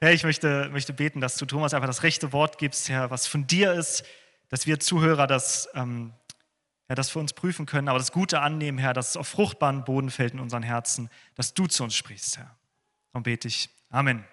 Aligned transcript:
Herr, 0.00 0.12
ich 0.12 0.24
möchte, 0.24 0.68
möchte 0.70 0.92
beten, 0.92 1.20
dass 1.20 1.36
du 1.36 1.46
Thomas 1.46 1.72
einfach 1.72 1.86
das 1.86 2.02
rechte 2.02 2.32
Wort 2.32 2.58
gibst, 2.58 2.88
Herr, 2.88 3.10
was 3.10 3.26
von 3.26 3.46
dir 3.46 3.72
ist, 3.72 4.04
dass 4.48 4.66
wir 4.66 4.78
Zuhörer 4.78 5.26
das, 5.26 5.68
ähm, 5.74 6.12
ja, 6.88 6.94
das 6.94 7.10
für 7.10 7.18
uns 7.18 7.32
prüfen 7.32 7.66
können, 7.66 7.88
aber 7.88 7.98
das 7.98 8.12
Gute 8.12 8.40
annehmen, 8.40 8.78
Herr, 8.78 8.92
dass 8.92 9.10
es 9.10 9.16
auf 9.16 9.28
fruchtbaren 9.28 9.84
Boden 9.84 10.10
fällt 10.10 10.34
in 10.34 10.40
unseren 10.40 10.62
Herzen, 10.62 11.08
dass 11.34 11.54
du 11.54 11.66
zu 11.66 11.84
uns 11.84 11.94
sprichst, 11.94 12.38
Herr. 12.38 12.56
Darum 13.12 13.22
bete 13.22 13.48
ich. 13.48 13.70
Amen. 13.88 14.24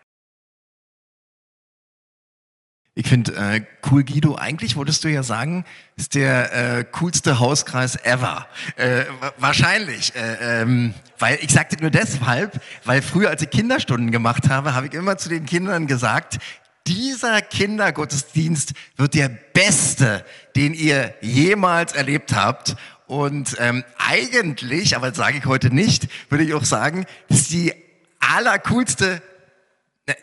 Ich 2.95 3.07
finde 3.07 3.35
äh, 3.35 3.61
cool, 3.89 4.03
Guido. 4.03 4.35
Eigentlich 4.35 4.75
wolltest 4.75 5.03
du 5.03 5.07
ja 5.07 5.23
sagen, 5.23 5.65
ist 5.95 6.13
der 6.13 6.77
äh, 6.77 6.83
coolste 6.83 7.39
Hauskreis 7.39 7.95
ever. 8.05 8.45
Äh, 8.75 9.05
wahrscheinlich, 9.37 10.13
äh, 10.15 10.61
ähm, 10.61 10.93
weil 11.17 11.39
ich 11.41 11.51
sagte 11.51 11.77
nur 11.81 11.89
deshalb, 11.89 12.61
weil 12.85 13.01
früher, 13.01 13.31
als 13.31 13.41
ich 13.41 13.49
Kinderstunden 13.49 14.11
gemacht 14.11 14.47
habe, 14.47 14.75
habe 14.75 14.85
ich 14.85 14.93
immer 14.93 15.17
zu 15.17 15.27
den 15.27 15.47
Kindern 15.47 15.87
gesagt: 15.87 16.37
Dieser 16.85 17.41
Kindergottesdienst 17.41 18.73
wird 18.95 19.15
der 19.15 19.29
beste, 19.29 20.23
den 20.55 20.75
ihr 20.75 21.15
jemals 21.21 21.93
erlebt 21.93 22.35
habt. 22.35 22.75
Und 23.07 23.55
ähm, 23.57 23.83
eigentlich, 23.97 24.95
aber 24.95 25.09
das 25.09 25.17
sage 25.17 25.39
ich 25.39 25.45
heute 25.47 25.73
nicht, 25.73 26.07
würde 26.29 26.43
ich 26.43 26.53
auch 26.53 26.63
sagen, 26.63 27.07
ist 27.27 27.51
die 27.51 27.73
allercoolste 28.19 29.23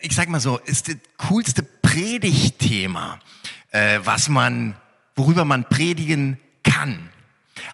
ich 0.03 0.15
sag 0.15 0.29
mal 0.29 0.41
so, 0.41 0.59
ist 0.59 0.89
das 0.89 0.97
coolste 1.29 1.63
Predigtthema, 1.91 3.19
äh, 3.73 3.99
was 4.05 4.29
man, 4.29 4.77
worüber 5.17 5.45
man 5.45 5.65
predigen 5.65 6.39
kann. 6.63 7.11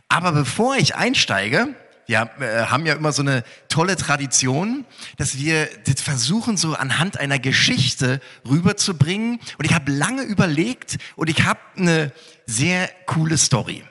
Aber 0.08 0.32
bevor 0.32 0.76
ich 0.76 0.96
einsteige, 0.96 1.74
wir 2.06 2.30
äh, 2.40 2.64
haben 2.66 2.86
ja 2.86 2.94
immer 2.94 3.12
so 3.12 3.20
eine 3.20 3.44
tolle 3.68 3.94
Tradition, 3.96 4.86
dass 5.18 5.36
wir 5.36 5.68
das 5.84 6.00
versuchen, 6.00 6.56
so 6.56 6.74
anhand 6.74 7.20
einer 7.20 7.38
Geschichte 7.38 8.22
rüberzubringen. 8.48 9.38
Und 9.58 9.66
ich 9.66 9.74
habe 9.74 9.92
lange 9.92 10.22
überlegt 10.22 10.96
und 11.16 11.28
ich 11.28 11.44
habe 11.44 11.60
eine 11.76 12.10
sehr 12.46 12.88
coole 13.04 13.36
Story. 13.36 13.84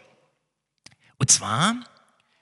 Und 1.20 1.30
zwar 1.30 1.76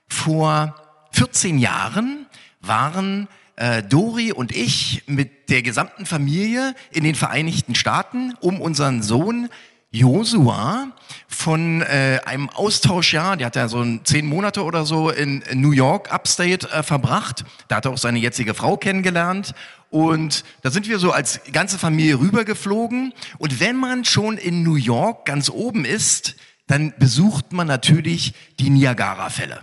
vor 0.08 0.74
14 1.12 1.58
Jahren 1.58 2.26
waren 2.62 3.28
äh, 3.56 3.82
Dori 3.82 4.32
und 4.32 4.54
ich 4.54 5.02
mit 5.06 5.50
der 5.50 5.62
gesamten 5.62 6.06
Familie 6.06 6.74
in 6.90 7.04
den 7.04 7.14
Vereinigten 7.14 7.74
Staaten, 7.74 8.34
um 8.40 8.60
unseren 8.60 9.02
Sohn 9.02 9.48
Josua 9.94 10.88
von 11.28 11.82
äh, 11.82 12.18
einem 12.24 12.50
Austauschjahr, 12.50 13.36
der 13.36 13.46
hat 13.46 13.54
ja 13.56 13.68
so 13.68 13.80
ein 13.80 14.00
zehn 14.04 14.26
Monate 14.26 14.64
oder 14.64 14.84
so 14.84 15.08
in 15.08 15.44
New 15.54 15.70
York 15.70 16.12
Upstate 16.12 16.68
äh, 16.70 16.82
verbracht. 16.82 17.44
Da 17.68 17.76
hat 17.76 17.84
er 17.84 17.92
auch 17.92 17.98
seine 17.98 18.18
jetzige 18.18 18.54
Frau 18.54 18.76
kennengelernt. 18.76 19.54
Und 19.90 20.42
da 20.62 20.72
sind 20.72 20.88
wir 20.88 20.98
so 20.98 21.12
als 21.12 21.40
ganze 21.52 21.78
Familie 21.78 22.18
rübergeflogen. 22.18 23.14
Und 23.38 23.60
wenn 23.60 23.76
man 23.76 24.04
schon 24.04 24.36
in 24.36 24.64
New 24.64 24.74
York 24.74 25.26
ganz 25.26 25.48
oben 25.48 25.84
ist, 25.84 26.34
dann 26.66 26.92
besucht 26.98 27.52
man 27.52 27.68
natürlich 27.68 28.34
die 28.58 28.70
Niagara-Fälle. 28.70 29.62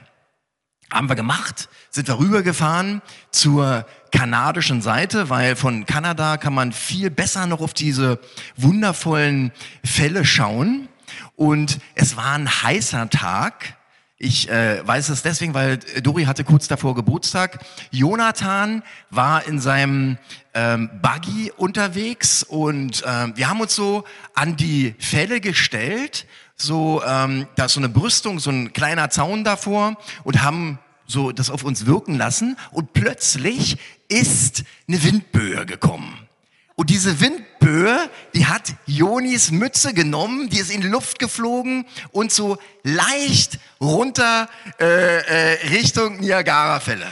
Haben 0.91 1.07
wir 1.07 1.15
gemacht, 1.15 1.69
sind 1.89 2.09
wir 2.09 2.19
rübergefahren 2.19 3.01
zur 3.31 3.85
kanadischen 4.11 4.81
Seite, 4.81 5.29
weil 5.29 5.55
von 5.55 5.85
Kanada 5.85 6.35
kann 6.35 6.53
man 6.53 6.73
viel 6.73 7.09
besser 7.09 7.47
noch 7.47 7.61
auf 7.61 7.73
diese 7.73 8.19
wundervollen 8.57 9.53
Fälle 9.85 10.25
schauen. 10.25 10.89
Und 11.37 11.79
es 11.95 12.17
war 12.17 12.33
ein 12.33 12.49
heißer 12.49 13.09
Tag. 13.09 13.77
Ich 14.17 14.49
äh, 14.49 14.85
weiß 14.85 15.09
es 15.09 15.23
deswegen, 15.23 15.53
weil 15.53 15.77
Dori 16.03 16.25
hatte 16.25 16.43
kurz 16.43 16.67
davor 16.67 16.93
Geburtstag. 16.93 17.59
Jonathan 17.89 18.83
war 19.09 19.47
in 19.47 19.59
seinem 19.59 20.17
ähm, 20.53 20.89
Buggy 21.01 21.51
unterwegs 21.55 22.43
und 22.43 23.01
ähm, 23.07 23.31
wir 23.35 23.49
haben 23.49 23.61
uns 23.61 23.73
so 23.73 24.03
an 24.35 24.57
die 24.57 24.93
Fälle 24.99 25.39
gestellt 25.39 26.27
so, 26.61 27.01
ähm, 27.05 27.47
da 27.55 27.65
ist 27.65 27.73
so 27.73 27.79
eine 27.79 27.89
Brüstung, 27.89 28.39
so 28.39 28.49
ein 28.49 28.73
kleiner 28.73 29.09
Zaun 29.09 29.43
davor 29.43 29.95
und 30.23 30.41
haben 30.43 30.79
so 31.07 31.31
das 31.31 31.49
auf 31.49 31.63
uns 31.63 31.85
wirken 31.85 32.15
lassen 32.15 32.57
und 32.71 32.93
plötzlich 32.93 33.77
ist 34.07 34.63
eine 34.87 35.03
Windböe 35.03 35.65
gekommen. 35.65 36.27
Und 36.75 36.89
diese 36.89 37.19
Windböe, 37.19 38.09
die 38.33 38.47
hat 38.47 38.73
Jonis 38.87 39.51
Mütze 39.51 39.93
genommen, 39.93 40.49
die 40.49 40.57
ist 40.57 40.71
in 40.71 40.81
die 40.81 40.87
Luft 40.87 41.19
geflogen 41.19 41.85
und 42.11 42.31
so 42.31 42.57
leicht 42.83 43.59
runter 43.79 44.49
äh, 44.79 44.85
äh, 44.85 45.67
Richtung 45.69 46.19
Niagara-Fälle. 46.19 47.07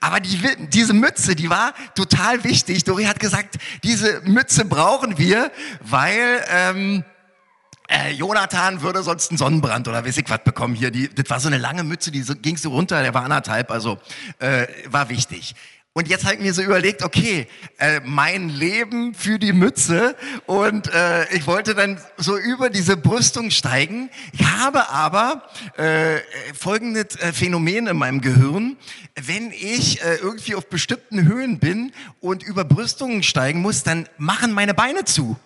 Aber 0.00 0.20
die, 0.20 0.38
diese 0.68 0.92
Mütze, 0.92 1.34
die 1.34 1.50
war 1.50 1.74
total 1.94 2.44
wichtig. 2.44 2.84
Dori 2.84 3.04
hat 3.04 3.18
gesagt, 3.18 3.56
diese 3.82 4.20
Mütze 4.24 4.64
brauchen 4.64 5.18
wir, 5.18 5.50
weil 5.80 6.44
ähm, 6.50 7.04
äh, 7.88 8.12
Jonathan 8.12 8.82
würde 8.82 9.02
sonst 9.02 9.30
einen 9.30 9.38
Sonnenbrand 9.38 9.88
oder 9.88 10.04
weiß 10.04 10.18
ich 10.18 10.28
was 10.28 10.44
bekommen 10.44 10.74
hier. 10.74 10.90
Die, 10.90 11.08
das 11.08 11.28
war 11.30 11.40
so 11.40 11.48
eine 11.48 11.58
lange 11.58 11.84
Mütze, 11.84 12.10
die 12.10 12.22
so, 12.22 12.34
ging 12.34 12.56
so 12.56 12.70
runter, 12.70 13.02
der 13.02 13.14
war 13.14 13.24
anderthalb, 13.24 13.70
also 13.70 13.98
äh, 14.38 14.66
war 14.86 15.08
wichtig. 15.08 15.54
Und 15.94 16.06
jetzt 16.06 16.24
habe 16.24 16.36
ich 16.36 16.40
mir 16.40 16.54
so 16.54 16.62
überlegt, 16.62 17.02
okay, 17.02 17.48
äh, 17.78 18.00
mein 18.04 18.50
Leben 18.50 19.14
für 19.14 19.40
die 19.40 19.52
Mütze 19.52 20.14
und 20.46 20.86
äh, 20.94 21.24
ich 21.34 21.48
wollte 21.48 21.74
dann 21.74 22.00
so 22.16 22.38
über 22.38 22.70
diese 22.70 22.96
Brüstung 22.96 23.50
steigen. 23.50 24.08
Ich 24.32 24.46
habe 24.46 24.90
aber 24.90 25.42
äh, 25.76 26.18
folgendes 26.54 27.16
äh, 27.16 27.32
Phänomen 27.32 27.88
in 27.88 27.96
meinem 27.96 28.20
Gehirn. 28.20 28.76
Wenn 29.20 29.50
ich 29.50 30.00
äh, 30.02 30.16
irgendwie 30.16 30.54
auf 30.54 30.68
bestimmten 30.68 31.26
Höhen 31.26 31.58
bin 31.58 31.90
und 32.20 32.44
über 32.44 32.64
Brüstungen 32.64 33.24
steigen 33.24 33.60
muss, 33.60 33.82
dann 33.82 34.08
machen 34.18 34.52
meine 34.52 34.74
Beine 34.74 35.04
zu. 35.04 35.36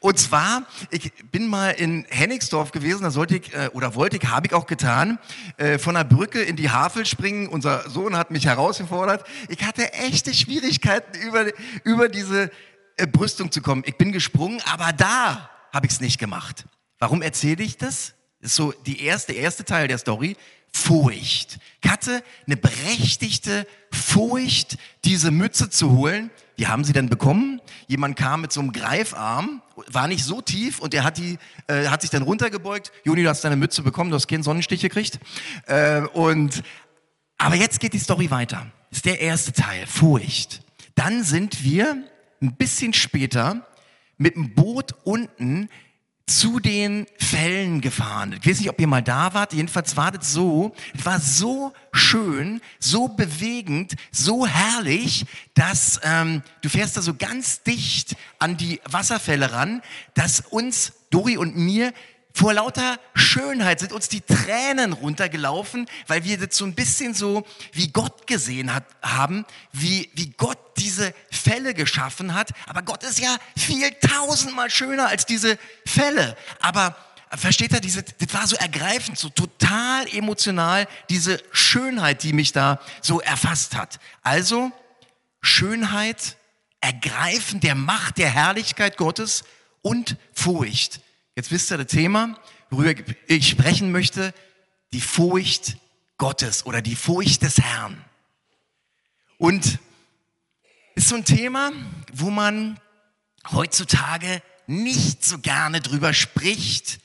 Und 0.00 0.18
zwar, 0.18 0.66
ich 0.90 1.12
bin 1.30 1.46
mal 1.46 1.70
in 1.70 2.06
Hennigsdorf 2.08 2.72
gewesen, 2.72 3.02
da 3.02 3.10
sollte 3.10 3.36
ich, 3.36 3.54
äh, 3.54 3.70
oder 3.72 3.94
wollte 3.94 4.16
ich, 4.16 4.24
habe 4.24 4.46
ich 4.46 4.54
auch 4.54 4.66
getan, 4.66 5.18
äh, 5.56 5.78
von 5.78 5.94
der 5.94 6.04
Brücke 6.04 6.40
in 6.40 6.56
die 6.56 6.70
Havel 6.70 7.06
springen. 7.06 7.48
Unser 7.48 7.88
Sohn 7.88 8.16
hat 8.16 8.30
mich 8.30 8.46
herausgefordert. 8.46 9.24
Ich 9.48 9.64
hatte 9.64 9.92
echte 9.92 10.34
Schwierigkeiten, 10.34 11.18
über, 11.20 11.46
über 11.84 12.08
diese 12.08 12.50
äh, 12.96 13.06
Brüstung 13.06 13.52
zu 13.52 13.62
kommen. 13.62 13.82
Ich 13.86 13.96
bin 13.96 14.12
gesprungen, 14.12 14.60
aber 14.66 14.92
da 14.92 15.50
habe 15.72 15.86
ich 15.86 15.92
es 15.92 16.00
nicht 16.00 16.18
gemacht. 16.18 16.64
Warum 16.98 17.22
erzähle 17.22 17.62
ich 17.62 17.76
das? 17.76 18.14
Das 18.40 18.50
ist 18.50 18.56
so 18.56 18.72
die 18.86 19.02
erste, 19.02 19.32
erste 19.32 19.64
Teil 19.64 19.88
der 19.88 19.98
Story. 19.98 20.36
Furcht. 20.72 21.58
Ich 21.82 21.90
hatte 21.90 22.22
eine 22.46 22.56
berechtigte 22.56 23.66
Furcht, 23.90 24.76
diese 25.04 25.30
Mütze 25.30 25.70
zu 25.70 25.92
holen. 25.92 26.30
Wie 26.58 26.66
haben 26.66 26.82
sie 26.82 26.92
denn 26.92 27.08
bekommen? 27.08 27.62
Jemand 27.86 28.16
kam 28.16 28.40
mit 28.40 28.52
so 28.52 28.58
einem 28.60 28.72
Greifarm, 28.72 29.62
war 29.92 30.08
nicht 30.08 30.24
so 30.24 30.42
tief 30.42 30.80
und 30.80 30.92
der 30.92 31.04
hat 31.04 31.16
die, 31.16 31.38
äh, 31.68 31.86
hat 31.86 32.02
sich 32.02 32.10
dann 32.10 32.22
runtergebeugt. 32.22 32.90
Juni, 33.04 33.22
du 33.22 33.28
hast 33.28 33.44
deine 33.44 33.54
Mütze 33.54 33.82
bekommen, 33.82 34.10
du 34.10 34.16
hast 34.16 34.26
keinen 34.26 34.42
Sonnenstich 34.42 34.80
gekriegt. 34.80 35.20
Äh, 35.66 36.00
und, 36.00 36.64
aber 37.38 37.54
jetzt 37.54 37.78
geht 37.78 37.92
die 37.92 38.00
Story 38.00 38.32
weiter. 38.32 38.66
Das 38.90 38.98
ist 38.98 39.04
der 39.04 39.20
erste 39.20 39.52
Teil, 39.52 39.86
Furcht. 39.86 40.62
Dann 40.96 41.22
sind 41.22 41.62
wir 41.62 41.96
ein 42.42 42.56
bisschen 42.56 42.92
später 42.92 43.64
mit 44.16 44.34
dem 44.34 44.52
Boot 44.54 44.96
unten 45.04 45.68
zu 46.28 46.60
den 46.60 47.06
Fällen 47.18 47.80
gefahren. 47.80 48.38
Ich 48.40 48.48
weiß 48.48 48.60
nicht, 48.60 48.68
ob 48.68 48.80
ihr 48.80 48.86
mal 48.86 49.02
da 49.02 49.34
wart. 49.34 49.52
Jedenfalls 49.52 49.96
war 49.96 50.12
das 50.12 50.32
so. 50.32 50.74
Es 50.96 51.04
war 51.04 51.20
so 51.20 51.72
schön, 51.92 52.60
so 52.78 53.08
bewegend, 53.08 53.94
so 54.12 54.46
herrlich, 54.46 55.26
dass 55.54 56.00
ähm, 56.02 56.42
du 56.60 56.68
fährst 56.68 56.96
da 56.96 57.02
so 57.02 57.14
ganz 57.14 57.62
dicht 57.62 58.16
an 58.38 58.56
die 58.56 58.80
Wasserfälle 58.84 59.52
ran, 59.52 59.82
dass 60.14 60.40
uns 60.40 60.92
Dori 61.10 61.36
und 61.36 61.56
mir 61.56 61.92
vor 62.32 62.52
lauter 62.52 63.00
Schönheit 63.14 63.80
sind 63.80 63.92
uns 63.92 64.08
die 64.08 64.20
Tränen 64.20 64.92
runtergelaufen, 64.92 65.86
weil 66.06 66.24
wir 66.24 66.38
das 66.38 66.56
so 66.56 66.64
ein 66.64 66.74
bisschen 66.74 67.14
so 67.14 67.46
wie 67.72 67.88
Gott 67.88 68.26
gesehen 68.26 68.74
hat, 68.74 68.84
haben, 69.02 69.44
wie, 69.72 70.10
wie 70.14 70.30
Gott 70.30 70.58
diese 70.76 71.12
Fälle 71.30 71.74
geschaffen 71.74 72.34
hat. 72.34 72.50
Aber 72.66 72.82
Gott 72.82 73.02
ist 73.02 73.18
ja 73.18 73.36
viel 73.56 73.90
tausendmal 73.92 74.70
schöner 74.70 75.08
als 75.08 75.26
diese 75.26 75.58
Fälle. 75.84 76.36
Aber 76.60 76.96
versteht 77.36 77.72
er, 77.72 77.80
diese, 77.80 78.02
das 78.02 78.32
war 78.32 78.46
so 78.46 78.56
ergreifend, 78.56 79.18
so 79.18 79.28
total 79.28 80.06
emotional, 80.14 80.86
diese 81.10 81.42
Schönheit, 81.52 82.22
die 82.22 82.32
mich 82.32 82.52
da 82.52 82.80
so 83.02 83.20
erfasst 83.20 83.76
hat. 83.76 83.98
Also 84.22 84.70
Schönheit, 85.40 86.36
Ergreifen 86.80 87.58
der 87.58 87.74
Macht, 87.74 88.18
der 88.18 88.30
Herrlichkeit 88.30 88.96
Gottes 88.96 89.42
und 89.82 90.16
Furcht. 90.32 91.00
Jetzt 91.38 91.52
wisst 91.52 91.70
ihr 91.70 91.76
das 91.76 91.86
Thema, 91.86 92.36
worüber 92.68 93.00
ich 93.28 93.48
sprechen 93.48 93.92
möchte, 93.92 94.34
die 94.92 95.00
Furcht 95.00 95.76
Gottes 96.16 96.66
oder 96.66 96.82
die 96.82 96.96
Furcht 96.96 97.42
des 97.42 97.60
Herrn. 97.60 98.04
Und 99.36 99.78
ist 100.96 101.10
so 101.10 101.14
ein 101.14 101.24
Thema, 101.24 101.70
wo 102.12 102.30
man 102.30 102.80
heutzutage 103.52 104.42
nicht 104.66 105.24
so 105.24 105.38
gerne 105.38 105.80
drüber 105.80 106.12
spricht. 106.12 106.98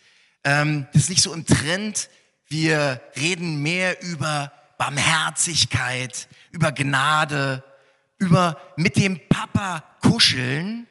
Ähm, 0.43 0.87
das 0.93 1.03
ist 1.03 1.09
nicht 1.09 1.21
so 1.21 1.31
im 1.31 1.45
Trend. 1.45 2.09
Wir 2.47 3.01
reden 3.15 3.61
mehr 3.61 4.01
über 4.01 4.51
Barmherzigkeit, 4.79 6.27
über 6.49 6.71
Gnade, 6.71 7.63
über 8.17 8.59
mit 8.77 8.95
dem 8.95 9.19
Papa 9.29 9.83
kuscheln 10.01 10.87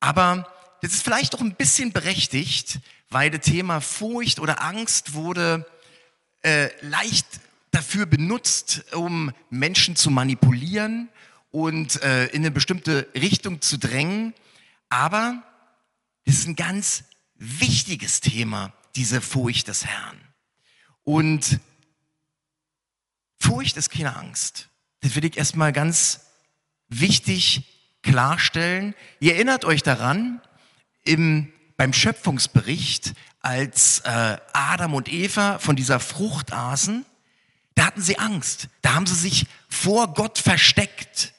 Aber 0.00 0.55
das 0.86 0.94
ist 0.94 1.02
vielleicht 1.02 1.34
auch 1.34 1.40
ein 1.40 1.56
bisschen 1.56 1.92
berechtigt, 1.92 2.78
weil 3.10 3.28
das 3.28 3.44
Thema 3.44 3.80
Furcht 3.80 4.38
oder 4.38 4.62
Angst 4.62 5.14
wurde 5.14 5.66
äh, 6.42 6.68
leicht 6.80 7.26
dafür 7.72 8.06
benutzt, 8.06 8.84
um 8.94 9.32
Menschen 9.50 9.96
zu 9.96 10.12
manipulieren 10.12 11.08
und 11.50 12.00
äh, 12.04 12.26
in 12.26 12.42
eine 12.42 12.52
bestimmte 12.52 13.08
Richtung 13.16 13.60
zu 13.60 13.78
drängen. 13.78 14.32
Aber 14.88 15.42
es 16.24 16.38
ist 16.38 16.46
ein 16.46 16.54
ganz 16.54 17.02
wichtiges 17.34 18.20
Thema, 18.20 18.72
diese 18.94 19.20
Furcht 19.20 19.66
des 19.66 19.86
Herrn. 19.86 20.20
Und 21.02 21.58
Furcht 23.40 23.76
ist 23.76 23.90
keine 23.90 24.14
Angst. 24.14 24.68
Das 25.00 25.16
will 25.16 25.24
ich 25.24 25.36
erstmal 25.36 25.72
ganz 25.72 26.20
wichtig 26.88 27.64
klarstellen. 28.02 28.94
Ihr 29.18 29.34
erinnert 29.34 29.64
euch 29.64 29.82
daran, 29.82 30.40
im, 31.06 31.52
beim 31.76 31.92
Schöpfungsbericht, 31.92 33.14
als 33.40 34.00
äh, 34.00 34.36
Adam 34.52 34.94
und 34.94 35.12
Eva 35.12 35.58
von 35.58 35.76
dieser 35.76 36.00
Frucht 36.00 36.52
aßen, 36.52 37.06
da 37.76 37.86
hatten 37.86 38.02
sie 38.02 38.18
Angst. 38.18 38.68
Da 38.82 38.94
haben 38.94 39.06
sie 39.06 39.14
sich 39.14 39.46
vor 39.68 40.14
Gott 40.14 40.38
versteckt. 40.38 41.32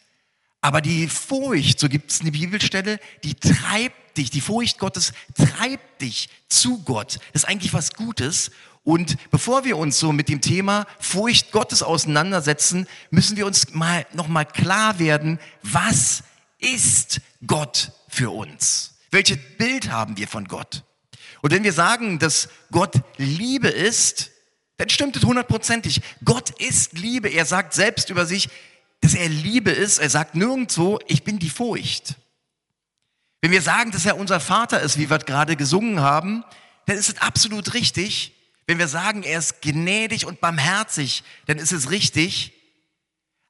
Aber 0.61 0.81
die 0.81 1.07
Furcht, 1.07 1.79
so 1.79 1.89
gibt 1.89 2.11
es 2.11 2.21
eine 2.21 2.31
Bibelstelle, 2.31 2.99
die 3.23 3.35
treibt 3.35 4.17
dich, 4.17 4.29
die 4.29 4.41
Furcht 4.41 4.79
Gottes 4.79 5.13
treibt 5.35 6.01
dich 6.01 6.29
zu 6.47 6.81
Gott. 6.83 7.19
Das 7.33 7.43
ist 7.43 7.49
eigentlich 7.49 7.73
was 7.73 7.93
Gutes. 7.93 8.51
Und 8.83 9.17
bevor 9.31 9.65
wir 9.65 9.77
uns 9.77 9.99
so 9.99 10.13
mit 10.13 10.29
dem 10.29 10.39
Thema 10.39 10.87
Furcht 10.99 11.51
Gottes 11.51 11.83
auseinandersetzen, 11.83 12.87
müssen 13.11 13.35
wir 13.35 13.45
uns 13.45 13.73
mal 13.73 14.05
noch 14.13 14.27
mal 14.27 14.45
klar 14.45 14.99
werden, 14.99 15.39
was 15.61 16.23
ist 16.59 17.21
Gott 17.45 17.91
für 18.07 18.29
uns? 18.29 18.96
Welches 19.12 19.38
Bild 19.57 19.92
haben 19.92 20.18
wir 20.18 20.27
von 20.27 20.45
Gott? 20.45 20.83
Und 21.42 21.51
wenn 21.51 21.63
wir 21.63 21.74
sagen, 21.74 22.19
dass 22.19 22.50
Gott 22.71 22.95
Liebe 23.18 23.69
ist, 23.69 24.31
dann 24.77 24.89
stimmt 24.89 25.15
es 25.15 25.24
hundertprozentig. 25.24 26.01
Gott 26.24 26.50
ist 26.62 26.94
Liebe. 26.94 27.30
Er 27.30 27.45
sagt 27.45 27.74
selbst 27.74 28.09
über 28.09 28.25
sich, 28.25 28.50
dass 29.01 29.13
er 29.13 29.30
Liebe 29.30 29.71
ist. 29.71 29.98
Er 29.98 30.09
sagt 30.09 30.36
nirgendwo, 30.36 31.00
ich 31.07 31.24
bin 31.24 31.39
die 31.39 31.50
Furcht. 31.50 32.15
Wenn 33.42 33.51
wir 33.51 33.62
sagen, 33.62 33.92
dass 33.92 34.06
er 34.06 34.18
unser 34.18 34.39
Vater 34.39 34.81
ist, 34.81 34.98
wie 34.98 35.10
wir 35.10 35.19
gerade 35.19 35.56
gesungen 35.56 36.00
haben, 36.00 36.44
dann 36.86 36.98
ist 36.98 37.10
es 37.10 37.21
absolut 37.21 37.74
richtig. 37.74 38.33
Wenn 38.65 38.80
wir 38.80 38.88
sagen, 38.88 39.24
er 39.24 39.39
ist 39.39 39.62
gnädig 39.62 40.25
und 40.25 40.42
barmherzig, 40.42 41.24
dann 41.45 41.57
ist 41.57 41.71
es 41.71 41.89
richtig. 41.89 42.53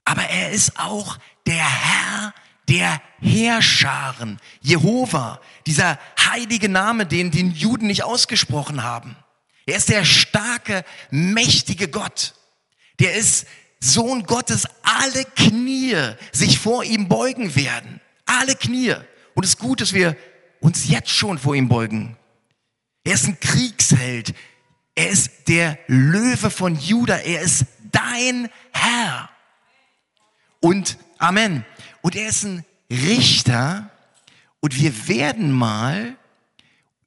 Aber 0.05 0.23
er 0.23 0.51
ist 0.51 0.79
auch 0.79 1.17
der 1.45 1.55
Herr 1.55 2.33
der 2.69 3.01
Heerscharen, 3.21 4.39
Jehova, 4.61 5.39
dieser 5.65 5.99
heilige 6.19 6.69
Name, 6.69 7.05
den 7.05 7.31
die 7.31 7.47
Juden 7.47 7.87
nicht 7.87 8.03
ausgesprochen 8.03 8.83
haben. 8.83 9.15
Er 9.65 9.77
ist 9.77 9.89
der 9.89 10.05
starke, 10.05 10.83
mächtige 11.09 11.87
Gott. 11.87 12.35
Der 12.99 13.13
ist 13.15 13.47
Sohn 13.79 14.23
Gottes. 14.23 14.67
Alle 14.83 15.25
Knie 15.35 15.95
sich 16.31 16.59
vor 16.59 16.83
ihm 16.83 17.07
beugen 17.07 17.55
werden. 17.55 18.01
Alle 18.25 18.55
Knie. 18.55 18.95
Und 19.35 19.43
es 19.43 19.51
ist 19.51 19.59
gut, 19.59 19.81
dass 19.81 19.93
wir 19.93 20.15
uns 20.59 20.87
jetzt 20.87 21.09
schon 21.09 21.37
vor 21.37 21.55
ihm 21.55 21.67
beugen. 21.67 22.17
Er 23.03 23.13
ist 23.13 23.27
ein 23.27 23.39
Kriegsheld. 23.39 24.33
Er 24.95 25.09
ist 25.09 25.47
der 25.47 25.77
Löwe 25.87 26.49
von 26.49 26.75
Juda. 26.75 27.17
Er 27.17 27.41
ist 27.41 27.65
dein 27.91 28.49
Herr. 28.71 29.29
Und 30.59 30.97
Amen. 31.19 31.65
Und 32.07 32.15
er 32.15 32.29
ist 32.29 32.45
ein 32.45 32.63
Richter 32.89 33.89
und 34.61 34.79
wir 34.79 35.09
werden 35.09 35.51
mal 35.51 36.15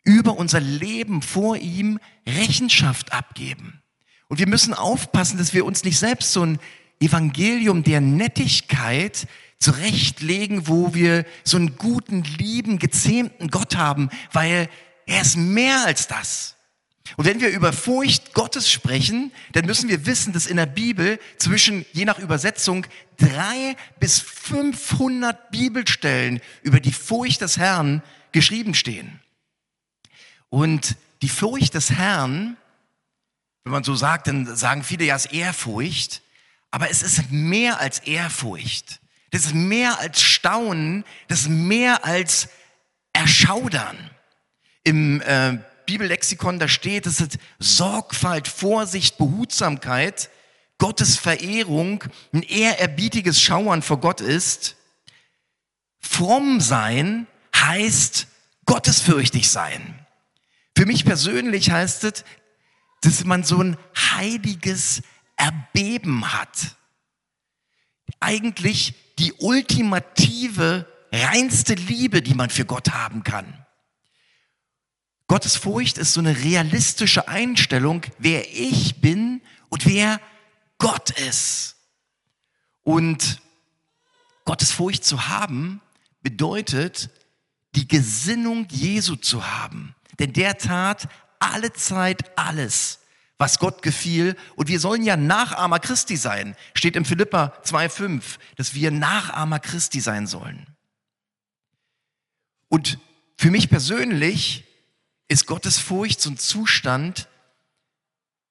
über 0.05 0.37
unser 0.37 0.61
Leben 0.61 1.23
vor 1.23 1.57
ihm 1.57 1.99
Rechenschaft 2.27 3.15
abgeben. 3.15 3.81
Und 4.29 4.41
wir 4.41 4.47
müssen 4.47 4.75
aufpassen, 4.75 5.39
dass 5.39 5.55
wir 5.55 5.65
uns 5.65 5.85
nicht 5.85 5.99
selbst 5.99 6.35
so 6.35 6.45
ein 6.45 6.59
Evangelium 7.01 7.83
der 7.83 8.03
Nettigkeit 8.03 9.27
zurechtlegen, 9.59 10.69
wo 10.69 10.93
wir 10.93 11.25
so 11.45 11.57
einen 11.57 11.79
guten, 11.79 12.23
lieben, 12.37 12.79
gezähmten 12.79 13.49
Gott 13.49 13.77
haben, 13.77 14.11
weil 14.35 14.69
er 15.07 15.23
ist 15.23 15.39
mehr 15.39 15.87
als 15.87 16.09
das. 16.09 16.57
Und 17.17 17.25
wenn 17.25 17.41
wir 17.41 17.51
über 17.51 17.73
Furcht 17.73 18.35
Gottes 18.35 18.71
sprechen, 18.71 19.33
dann 19.53 19.67
müssen 19.67 19.89
wir 19.89 20.07
wissen, 20.07 20.33
dass 20.33 20.47
in 20.47 20.57
der 20.57 20.67
Bibel 20.67 21.19
zwischen, 21.39 21.85
je 21.93 22.05
nach 22.05 22.19
Übersetzung, 22.19 22.87
drei 23.17 23.77
bis 23.99 24.21
500 24.21 25.51
Bibelstellen 25.51 26.41
über 26.63 26.81
die 26.81 26.93
Furcht 26.93 27.41
des 27.41 27.57
Herrn 27.57 28.03
geschrieben 28.33 28.75
stehen. 28.75 29.21
Und 30.49 30.97
die 31.23 31.29
Furcht 31.29 31.75
des 31.75 31.91
Herrn, 31.91 32.57
wenn 33.65 33.73
man 33.73 33.85
so 33.85 33.95
sagt, 33.95 34.27
dann 34.27 34.57
sagen 34.57 34.83
viele 34.83 35.05
ja, 35.05 35.17
es 35.17 35.27
ist 35.27 35.33
Ehrfurcht. 35.33 36.23
Aber 36.71 36.91
es 36.91 37.03
ist 37.03 37.31
mehr 37.31 37.81
als 37.81 37.99
Ehrfurcht. 38.01 39.01
Das 39.31 39.47
ist 39.47 39.55
mehr 39.55 39.99
als 39.99 40.23
Staunen. 40.23 41.05
Das 41.29 41.43
ist 41.43 41.49
mehr 41.49 42.05
als 42.05 42.49
Erschaudern. 43.13 44.11
Im 44.83 45.21
äh, 45.23 45.59
Bibellexikon, 45.91 46.61
da 46.61 46.69
steht, 46.69 47.05
es 47.07 47.21
ist 47.21 47.39
Sorgfalt, 47.59 48.47
Vorsicht, 48.47 49.19
Behutsamkeit, 49.19 50.31
Gottes 50.79 51.17
Verehrung, 51.17 52.05
ein 52.33 52.45
ehrerbietiges 52.45 53.43
Schauern 53.43 53.83
vor 53.83 53.99
Gott 53.99 54.21
ist. 54.21 54.77
Fromm 55.99 56.61
sein 56.61 57.27
heißt 57.57 58.29
gottesfürchtig 58.67 59.51
sein. 59.51 60.07
Für 60.77 60.87
mich 60.87 61.05
persönlich 61.05 61.73
heißt 61.73 62.05
es, 62.05 62.25
dass 63.01 63.25
man 63.25 63.43
so 63.43 63.61
ein 63.61 63.77
heiliges 63.97 65.03
Erbeben 65.37 66.33
hat. 66.33 66.77
Eigentlich 68.21 68.95
die 69.19 69.33
ultimative, 69.41 70.87
reinste 71.11 71.75
Liebe, 71.75 72.23
die 72.23 72.35
man 72.35 72.49
für 72.49 72.65
Gott 72.65 72.91
haben 72.91 73.25
kann. 73.25 73.60
Gottes 75.31 75.55
Furcht 75.55 75.97
ist 75.97 76.15
so 76.15 76.19
eine 76.19 76.37
realistische 76.43 77.29
Einstellung, 77.29 78.03
wer 78.19 78.53
ich 78.53 79.01
bin 79.01 79.41
und 79.69 79.87
wer 79.87 80.21
Gott 80.79 81.11
ist. 81.21 81.77
Und 82.83 83.41
Gottes 84.45 84.73
Furcht 84.73 85.05
zu 85.05 85.29
haben, 85.29 85.81
bedeutet, 86.21 87.11
die 87.77 87.87
Gesinnung 87.87 88.67
Jesu 88.71 89.15
zu 89.15 89.47
haben. 89.47 89.95
Denn 90.19 90.33
der 90.33 90.59
tat 90.59 91.09
alle 91.39 91.73
Zeit 91.75 92.37
alles, 92.37 92.99
was 93.39 93.61
Gott 93.61 93.83
gefiel. 93.83 94.37
Und 94.57 94.67
wir 94.67 94.81
sollen 94.81 95.05
ja 95.05 95.17
Nachahmer 95.17 95.79
Christi 95.79 96.17
sein. 96.17 96.57
Steht 96.75 96.97
im 96.97 97.05
Philippa 97.05 97.53
2,5, 97.63 98.41
dass 98.57 98.75
wir 98.75 98.91
Nachahmer 98.91 99.61
Christi 99.61 100.01
sein 100.01 100.27
sollen. 100.27 100.67
Und 102.67 102.99
für 103.37 103.53
mich 103.53 103.71
persönlich 103.71 104.65
ist 105.31 105.47
Gottes 105.47 105.79
Furcht 105.79 106.21
so 106.21 106.31
ein 106.31 106.39
Zustand, 106.39 107.29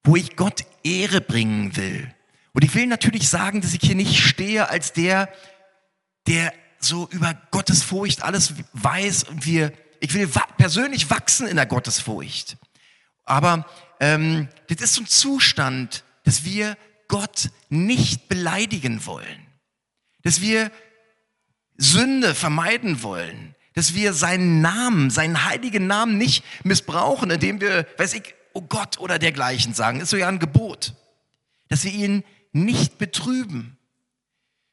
wo 0.02 0.16
ich 0.16 0.34
Gott 0.34 0.64
Ehre 0.82 1.20
bringen 1.20 1.76
will. 1.76 2.12
Und 2.52 2.64
ich 2.64 2.74
will 2.74 2.86
natürlich 2.86 3.28
sagen, 3.28 3.60
dass 3.60 3.74
ich 3.74 3.80
hier 3.82 3.94
nicht 3.94 4.18
stehe 4.18 4.70
als 4.70 4.94
der, 4.94 5.30
der 6.26 6.54
so 6.78 7.06
über 7.10 7.34
Gottes 7.50 7.82
Furcht 7.82 8.22
alles 8.22 8.54
weiß 8.72 9.24
und 9.24 9.44
wir, 9.44 9.72
ich 10.00 10.14
will 10.14 10.28
persönlich 10.56 11.10
wachsen 11.10 11.46
in 11.46 11.56
der 11.56 11.66
Gottesfurcht. 11.66 12.56
Aber 13.24 13.66
ähm, 14.00 14.48
das 14.68 14.80
ist 14.80 14.94
so 14.94 15.02
ein 15.02 15.06
Zustand, 15.06 16.02
dass 16.24 16.44
wir 16.44 16.78
Gott 17.08 17.50
nicht 17.68 18.28
beleidigen 18.28 19.04
wollen, 19.04 19.46
dass 20.22 20.40
wir 20.40 20.72
Sünde 21.76 22.34
vermeiden 22.34 23.02
wollen, 23.02 23.54
dass 23.74 23.94
wir 23.94 24.12
seinen 24.12 24.60
Namen, 24.60 25.10
seinen 25.10 25.44
heiligen 25.44 25.86
Namen 25.86 26.18
nicht 26.18 26.44
missbrauchen, 26.64 27.30
indem 27.30 27.60
wir, 27.60 27.86
weiß 27.98 28.14
ich, 28.14 28.34
oh 28.52 28.62
Gott 28.62 28.98
oder 28.98 29.18
dergleichen 29.18 29.74
sagen. 29.74 30.00
ist 30.00 30.10
so 30.10 30.16
ja 30.16 30.28
ein 30.28 30.38
Gebot. 30.38 30.94
Dass 31.68 31.84
wir 31.84 31.92
ihn 31.92 32.24
nicht 32.52 32.98
betrüben. 32.98 33.76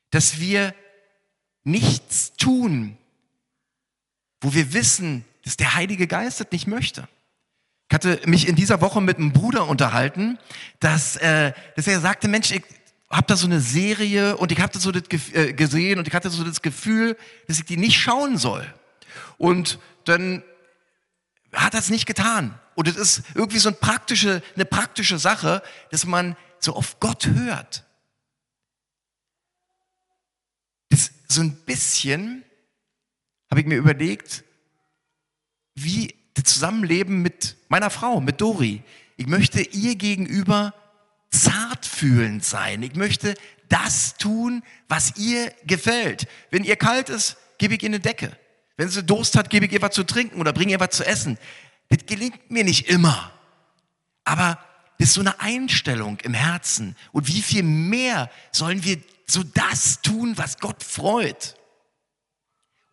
Dass 0.10 0.40
wir 0.40 0.74
nichts 1.64 2.34
tun, 2.34 2.98
wo 4.42 4.54
wir 4.54 4.74
wissen, 4.74 5.26
dass 5.44 5.58
der 5.58 5.76
Heilige 5.76 6.08
Geist 6.08 6.40
das 6.40 6.48
nicht 6.52 6.68
möchte. 6.68 7.08
Ich 7.90 7.94
hatte 7.94 8.20
mich 8.26 8.48
in 8.48 8.56
dieser 8.56 8.82
Woche 8.82 9.02
mit 9.02 9.18
einem 9.18 9.32
Bruder 9.32 9.68
unterhalten, 9.68 10.40
dass, 10.80 11.16
äh, 11.18 11.54
dass 11.76 11.88
er 11.88 12.00
sagte, 12.00 12.28
Mensch, 12.28 12.52
ich 12.52 12.64
habe 13.10 13.28
da 13.28 13.38
so 13.38 13.48
eine 13.48 13.62
Serie 13.62 14.36
und 14.38 14.52
ich 14.52 14.60
habe 14.60 14.74
das 14.74 14.84
so 14.84 14.92
das 14.92 15.04
äh, 15.34 15.54
gesehen 15.54 16.00
und 16.00 16.08
ich 16.08 16.14
hatte 16.14 16.30
so 16.30 16.44
das 16.44 16.62
Gefühl, 16.62 17.16
dass 17.48 17.60
ich 17.60 17.66
die 17.66 17.78
nicht 17.78 17.98
schauen 17.98 18.38
soll. 18.38 18.66
Und 19.38 19.80
dann 20.06 20.44
hat 21.54 21.74
er 21.74 21.80
es 21.80 21.90
nicht 21.90 22.06
getan. 22.06 22.60
Und 22.76 22.88
es 22.88 22.96
ist 22.96 23.24
irgendwie 23.34 23.60
so 23.60 23.70
eine 23.70 23.78
praktische, 23.78 24.44
eine 24.56 24.66
praktische 24.66 25.18
Sache, 25.18 25.64
dass 25.92 26.06
man 26.06 26.36
so 26.60 26.76
auf 26.76 27.00
Gott 27.00 27.28
hört. 27.28 27.86
Das 30.90 31.12
so 31.28 31.42
ein 31.42 31.56
bisschen 31.66 32.44
habe 33.50 33.62
ich 33.62 33.68
mir 33.68 33.78
überlegt, 33.78 34.44
wie 35.76 36.16
das 36.34 36.46
Zusammenleben 36.46 37.22
mit 37.22 37.58
meiner 37.70 37.90
Frau, 37.90 38.22
mit 38.22 38.42
Dori. 38.42 38.84
Ich 39.16 39.28
möchte 39.28 39.62
ihr 39.62 39.96
gegenüber 39.96 40.74
zartfühlend 41.32 42.44
sein. 42.44 42.84
Ich 42.84 42.96
möchte 42.96 43.36
das 43.70 44.18
tun, 44.18 44.64
was 44.88 45.18
ihr 45.18 45.52
gefällt. 45.66 46.28
Wenn 46.52 46.64
ihr 46.64 46.76
kalt 46.76 47.10
ist, 47.10 47.38
gebe 47.58 47.76
ich 47.76 47.84
ihr 47.84 47.90
eine 47.90 48.00
Decke. 48.00 48.38
Wenn 48.78 48.90
sie 48.90 49.04
Durst 49.04 49.36
hat, 49.36 49.50
gebe 49.50 49.66
ich 49.66 49.72
ihr 49.72 49.82
was 49.82 49.96
zu 49.96 50.04
trinken 50.04 50.40
oder 50.40 50.54
bringe 50.54 50.72
ihr 50.72 50.80
was 50.80 50.92
zu 50.92 51.06
essen. 51.06 51.38
Das 51.90 52.06
gelingt 52.06 52.52
mir 52.52 52.64
nicht 52.64 52.88
immer. 52.88 53.32
Aber 54.24 54.60
das 55.00 55.10
ist 55.10 55.14
so 55.16 55.22
eine 55.22 55.40
Einstellung 55.40 56.20
im 56.20 56.34
Herzen. 56.34 56.96
Und 57.12 57.28
wie 57.28 57.42
viel 57.42 57.64
mehr 57.64 58.30
sollen 58.52 58.84
wir 58.84 59.02
so 59.28 59.44
das 59.44 60.02
tun, 60.02 60.38
was 60.38 60.60
Gott 60.60 60.84
freut? 60.84 61.56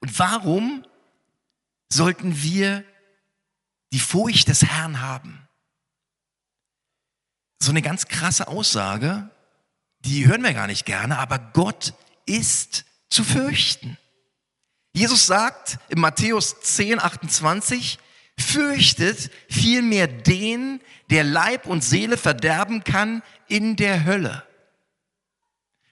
Und 0.01 0.19
warum 0.19 0.85
sollten 1.89 2.43
wir 2.43 2.85
die 3.93 4.01
Furcht 4.01 4.49
des 4.49 4.63
Herrn 4.65 5.01
haben? 5.01 5.49
So 7.59 7.71
eine 7.71 7.83
ganz 7.83 8.09
krasse 8.09 8.49
Aussage, 8.49 9.31
die 10.01 10.27
hören 10.27 10.43
wir 10.43 10.53
gar 10.53 10.67
nicht 10.67 10.85
gerne, 10.85 11.19
aber 11.19 11.39
Gott 11.39 11.95
ist 12.27 12.85
zu 13.09 13.25
fürchten. 13.25 13.97
Jesus 14.95 15.27
sagt 15.27 15.79
in 15.89 16.01
Matthäus 16.01 16.61
10, 16.61 17.01
28, 17.01 17.99
fürchtet 18.39 19.31
vielmehr 19.49 20.07
den, 20.07 20.81
der 21.11 21.25
Leib 21.25 21.67
und 21.67 21.83
Seele 21.83 22.17
verderben 22.17 22.85
kann 22.85 23.23
in 23.49 23.75
der 23.75 24.05
Hölle. 24.05 24.45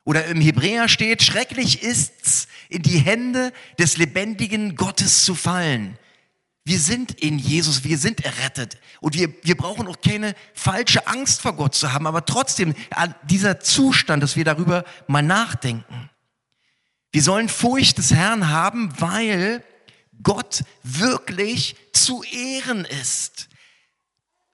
Oder 0.04 0.26
im 0.26 0.40
Hebräer 0.40 0.88
steht, 0.88 1.22
schrecklich 1.22 1.82
ist's, 1.82 2.46
in 2.68 2.82
die 2.82 2.98
Hände 2.98 3.52
des 3.78 3.96
lebendigen 3.96 4.76
Gottes 4.76 5.24
zu 5.24 5.34
fallen. 5.34 5.98
Wir 6.64 6.78
sind 6.78 7.20
in 7.20 7.40
Jesus, 7.40 7.82
wir 7.82 7.98
sind 7.98 8.24
errettet. 8.24 8.78
Und 9.00 9.14
wir, 9.14 9.34
wir 9.42 9.56
brauchen 9.56 9.88
auch 9.88 10.00
keine 10.00 10.34
falsche 10.54 11.08
Angst 11.08 11.40
vor 11.40 11.54
Gott 11.54 11.74
zu 11.74 11.92
haben, 11.92 12.06
aber 12.06 12.24
trotzdem 12.24 12.74
dieser 13.24 13.58
Zustand, 13.58 14.22
dass 14.22 14.36
wir 14.36 14.44
darüber 14.44 14.84
mal 15.08 15.22
nachdenken. 15.22 16.08
Wir 17.12 17.22
sollen 17.22 17.48
Furcht 17.48 17.98
des 17.98 18.12
Herrn 18.12 18.48
haben, 18.48 18.92
weil 18.98 19.62
Gott 20.22 20.64
wirklich 20.82 21.76
zu 21.92 22.22
ehren 22.22 22.84
ist. 22.84 23.48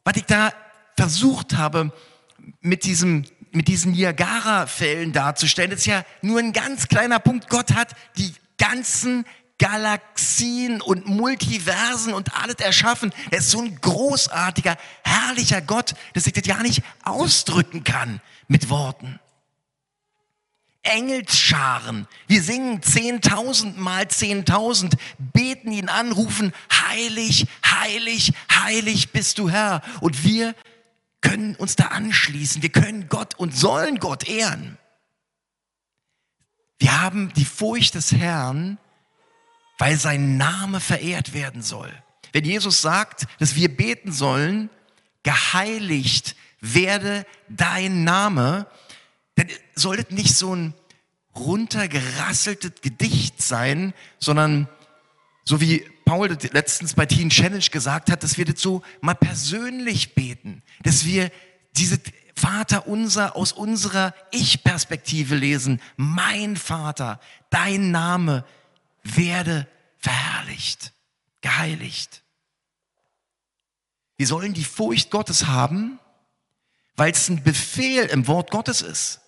Was 0.05 0.17
ich 0.17 0.25
da 0.25 0.53
versucht 0.97 1.57
habe, 1.57 1.93
mit 2.61 2.85
diesem 2.85 3.25
mit 3.53 3.69
diesen 3.69 3.93
Niagara-Fällen 3.93 5.13
darzustellen, 5.13 5.73
ist 5.73 5.87
ja 5.87 6.05
nur 6.21 6.39
ein 6.39 6.53
ganz 6.53 6.89
kleiner 6.89 7.19
Punkt. 7.19 7.49
Gott 7.49 7.73
hat 7.73 7.95
die 8.19 8.35
ganzen 8.59 9.25
Galaxien 9.59 10.81
und 10.81 11.07
Multiversen 11.07 12.13
und 12.13 12.35
alles 12.35 12.57
erschaffen. 12.57 13.13
Er 13.31 13.39
ist 13.39 13.51
so 13.51 13.61
ein 13.61 13.81
großartiger, 13.81 14.77
herrlicher 15.03 15.61
Gott, 15.61 15.95
dass 16.15 16.27
ich 16.27 16.33
das 16.33 16.47
ja 16.47 16.63
nicht 16.63 16.83
ausdrücken 17.03 17.85
kann 17.85 18.21
mit 18.47 18.71
Worten. 18.71 19.19
Engelsscharen. 20.83 22.07
Wir 22.27 22.43
singen 22.43 22.83
zehntausend 22.83 23.79
mal 23.79 24.09
zehntausend, 24.09 24.95
beten 25.19 25.73
ihn 25.73 25.89
an, 25.89 26.13
rufen, 26.13 26.53
heilig, 26.73 27.47
heilig, 27.65 28.33
heilig 28.51 29.11
bist 29.11 29.39
du 29.39 29.51
Herr. 29.51 29.83
Und 30.01 30.25
wir 30.25 30.55
können 31.21 31.57
uns 31.57 31.77
da 31.77 31.87
anschließen. 31.89 32.63
Wir 32.63 32.71
können 32.71 33.09
Gott 33.09 33.35
und 33.35 33.57
sollen 33.57 33.99
Gott 33.99 34.29
ehren. 34.29 34.79
Wir 36.79 37.01
haben 37.01 37.33
die 37.35 37.45
Furcht 37.45 37.95
des 37.95 38.13
Herrn, 38.13 38.79
weil 39.79 39.97
sein 39.97 40.37
Name 40.37 40.81
verehrt 40.81 41.35
werden 41.35 41.63
soll. 41.63 41.93
Wenn 42.33 42.45
Jesus 42.45 42.81
sagt, 42.83 43.27
dass 43.39 43.57
wir 43.57 43.75
beten 43.75 44.13
sollen, 44.13 44.71
geheiligt 45.23 46.37
werde 46.61 47.27
dein 47.49 48.05
Name, 48.05 48.67
dann 49.39 49.49
soll 49.77 49.97
das 49.97 50.11
nicht 50.11 50.35
so 50.35 50.55
ein 50.55 50.75
runtergerasseltes 51.37 52.81
Gedicht 52.83 53.41
sein, 53.41 53.95
sondern 54.19 54.69
so 55.45 55.61
wie 55.61 55.89
Paul 56.05 56.37
letztens 56.53 56.95
bei 56.95 57.07
Teen 57.07 57.31
Challenge 57.31 57.65
gesagt 57.71 58.11
hat, 58.11 58.25
dass 58.25 58.37
wir 58.37 58.45
das 58.45 58.61
so 58.61 58.83
mal 59.01 59.15
persönlich 59.15 60.15
beten, 60.15 60.63
dass 60.83 61.05
wir 61.05 61.31
diese 61.77 62.01
Vater 62.35 62.89
unser 62.89 63.37
aus 63.37 63.53
unserer 63.53 64.13
Ich-Perspektive 64.33 65.37
lesen. 65.37 65.81
Mein 65.97 66.57
Vater, 66.57 67.21
dein 67.51 67.93
Name 67.93 68.45
werde 69.05 69.69
verherrlicht, 69.99 70.93
geheiligt. 71.43 72.23
Wir 74.17 74.27
sollen 74.27 74.53
die 74.53 74.65
Furcht 74.65 75.11
Gottes 75.11 75.47
haben, 75.47 76.01
weil 76.97 77.13
es 77.13 77.29
ein 77.29 77.45
Befehl 77.45 78.07
im 78.07 78.27
Wort 78.27 78.51
Gottes 78.51 78.83
ist. 78.83 79.21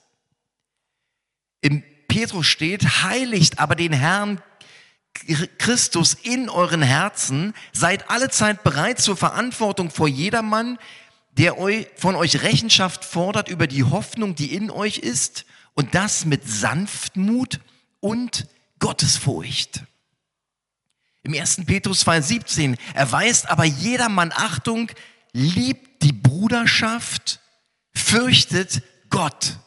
Im 1.60 1.82
Petrus 2.08 2.46
steht, 2.46 3.02
heiligt 3.02 3.58
aber 3.58 3.74
den 3.76 3.92
Herrn 3.92 4.42
Christus 5.58 6.14
in 6.14 6.48
euren 6.48 6.82
Herzen, 6.82 7.54
seid 7.72 8.10
alle 8.10 8.30
Zeit 8.30 8.62
bereit 8.62 9.00
zur 9.00 9.16
Verantwortung 9.16 9.90
vor 9.90 10.08
jedermann, 10.08 10.78
der 11.32 11.56
von 11.96 12.16
euch 12.16 12.42
Rechenschaft 12.42 13.04
fordert 13.04 13.48
über 13.48 13.66
die 13.66 13.84
Hoffnung, 13.84 14.34
die 14.34 14.54
in 14.54 14.70
euch 14.70 14.98
ist, 14.98 15.44
und 15.74 15.94
das 15.94 16.24
mit 16.24 16.48
Sanftmut 16.48 17.60
und 18.00 18.48
Gottesfurcht. 18.78 19.84
Im 21.22 21.34
1. 21.34 21.64
Petrus 21.66 22.06
2,17 22.06 22.76
erweist 22.94 23.48
aber 23.48 23.64
jedermann 23.64 24.32
Achtung, 24.34 24.90
liebt 25.32 26.02
die 26.02 26.12
Bruderschaft, 26.12 27.40
fürchtet 27.94 28.82
Gott. 29.10 29.58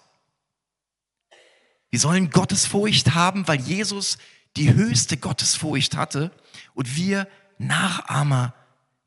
Wir 1.93 1.99
sollen 1.99 2.31
Gottesfurcht 2.31 3.13
haben, 3.13 3.47
weil 3.47 3.61
Jesus 3.61 4.17
die 4.57 4.73
höchste 4.73 5.15
Gottesfurcht 5.15 5.95
hatte 5.95 6.31
und 6.73 6.95
wir 6.95 7.27
Nachahmer 7.59 8.55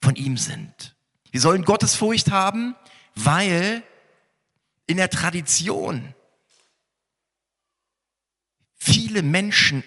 von 0.01 0.15
ihm 0.15 0.37
sind. 0.37 0.95
Wir 1.33 1.41
sollen 1.41 1.65
Gottesfurcht 1.65 2.31
haben, 2.31 2.77
weil 3.17 3.83
in 4.87 4.99
der 4.99 5.11
Tradition 5.11 6.15
viele 8.77 9.23
Menschen 9.23 9.83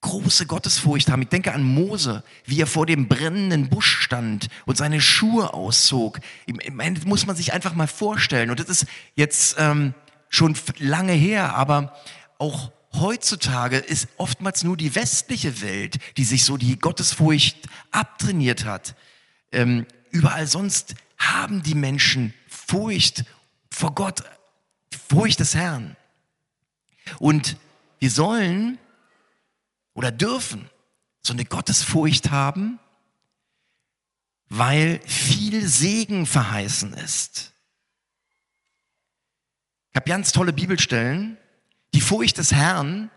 große 0.00 0.46
Gottesfurcht 0.46 1.08
haben. 1.08 1.22
Ich 1.22 1.28
denke 1.28 1.52
an 1.52 1.62
Mose, 1.62 2.24
wie 2.44 2.60
er 2.60 2.66
vor 2.66 2.84
dem 2.84 3.06
brennenden 3.06 3.68
Busch 3.68 4.00
stand 4.00 4.48
und 4.66 4.76
seine 4.76 5.00
Schuhe 5.00 5.54
auszog. 5.54 6.18
Ich 6.46 6.72
meine, 6.72 6.96
das 6.96 7.04
muss 7.04 7.26
man 7.26 7.36
sich 7.36 7.52
einfach 7.52 7.76
mal 7.76 7.86
vorstellen. 7.86 8.50
Und 8.50 8.58
das 8.58 8.68
ist 8.68 8.86
jetzt 9.14 9.54
ähm, 9.60 9.94
schon 10.32 10.56
lange 10.78 11.12
her, 11.12 11.54
aber 11.54 11.94
auch 12.38 12.72
heutzutage 12.94 13.76
ist 13.76 14.08
oftmals 14.16 14.64
nur 14.64 14.76
die 14.76 14.94
westliche 14.94 15.60
Welt, 15.60 15.98
die 16.16 16.24
sich 16.24 16.44
so 16.44 16.56
die 16.56 16.78
Gottesfurcht 16.78 17.56
abtrainiert 17.90 18.64
hat. 18.64 18.96
Ähm, 19.52 19.86
überall 20.10 20.46
sonst 20.46 20.94
haben 21.18 21.62
die 21.62 21.74
Menschen 21.74 22.34
Furcht 22.48 23.24
vor 23.70 23.94
Gott, 23.94 24.24
Furcht 25.08 25.40
des 25.40 25.54
Herrn. 25.54 25.96
Und 27.18 27.56
wir 27.98 28.10
sollen 28.10 28.78
oder 29.94 30.10
dürfen 30.10 30.68
so 31.22 31.34
eine 31.34 31.44
Gottesfurcht 31.44 32.30
haben, 32.30 32.78
weil 34.48 35.00
viel 35.06 35.66
Segen 35.68 36.26
verheißen 36.26 36.94
ist. 36.94 37.51
Ich 39.92 39.96
habe 39.96 40.08
ganz 40.08 40.32
tolle 40.32 40.54
Bibelstellen. 40.54 41.36
Die 41.92 42.00
Furcht 42.00 42.38
des 42.38 42.54
Herrn 42.54 43.10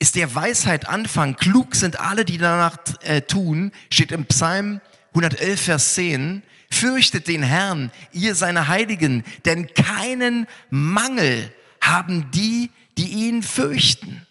ist 0.00 0.16
der 0.16 0.34
Weisheit 0.34 0.88
Anfang. 0.88 1.36
Klug 1.36 1.76
sind 1.76 2.00
alle, 2.00 2.24
die 2.24 2.36
danach 2.36 2.78
äh, 3.02 3.20
tun, 3.20 3.70
steht 3.92 4.10
im 4.10 4.26
Psalm 4.26 4.80
111, 5.10 5.60
Vers 5.60 5.94
10. 5.94 6.42
Fürchtet 6.68 7.28
den 7.28 7.44
Herrn, 7.44 7.92
ihr 8.12 8.34
seine 8.34 8.66
Heiligen, 8.66 9.22
denn 9.44 9.72
keinen 9.72 10.48
Mangel 10.68 11.54
haben 11.80 12.28
die, 12.32 12.72
die 12.98 13.08
ihn 13.08 13.44
fürchten. 13.44 14.26